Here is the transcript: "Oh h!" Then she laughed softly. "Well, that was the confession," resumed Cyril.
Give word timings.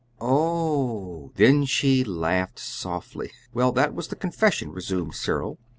"Oh 0.19 1.25
h!" 1.27 1.31
Then 1.35 1.63
she 1.65 2.03
laughed 2.03 2.57
softly. 2.57 3.29
"Well, 3.53 3.71
that 3.73 3.93
was 3.93 4.07
the 4.07 4.15
confession," 4.15 4.71
resumed 4.71 5.13
Cyril. 5.13 5.59